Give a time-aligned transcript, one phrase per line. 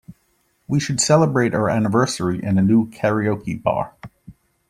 [0.67, 3.93] We should celebrate our anniversary in the new karaoke bar.